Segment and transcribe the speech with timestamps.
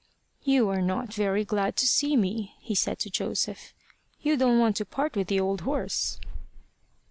[0.43, 3.71] "You are not very glad to see me," he said to Joseph.
[4.19, 6.19] "You don't want to part with the old horse."